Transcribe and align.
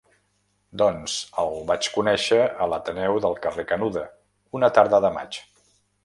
Doncs, 0.81 1.17
el 1.41 1.51
vaig 1.71 1.89
conèixer 1.97 2.39
a 2.65 2.67
l'Ateneu 2.71 3.19
del 3.25 3.37
carrer 3.43 3.65
Canuda, 3.73 4.07
una 4.61 4.71
tarda 4.79 5.01
de 5.05 5.13
maig. 5.19 5.39